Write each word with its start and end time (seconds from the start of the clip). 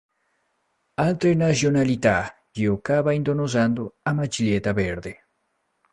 Altre 0.95 1.35
Nazionalità 1.35 2.35
giocava 2.51 3.13
indossando 3.13 3.97
una 4.01 4.15
maglietta 4.15 4.73
verde. 4.73 5.27